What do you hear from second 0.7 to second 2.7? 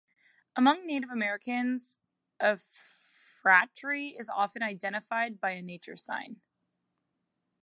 Native Americans, a